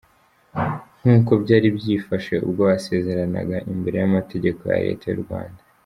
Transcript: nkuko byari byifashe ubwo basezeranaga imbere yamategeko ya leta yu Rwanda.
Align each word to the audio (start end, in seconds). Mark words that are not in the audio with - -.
nkuko 0.99 1.31
byari 1.43 1.67
byifashe 1.77 2.33
ubwo 2.45 2.61
basezeranaga 2.69 3.57
imbere 3.73 3.95
yamategeko 3.99 4.61
ya 4.73 4.81
leta 4.87 5.05
yu 5.09 5.21
Rwanda. 5.25 5.61